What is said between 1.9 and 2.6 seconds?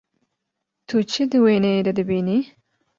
dibînî?